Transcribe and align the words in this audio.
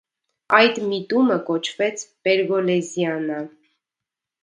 Այդ 0.59 0.79
միտումը 0.93 1.37
կոչվեց 1.51 2.07
«պերգոլեզիանա»։ 2.29 3.43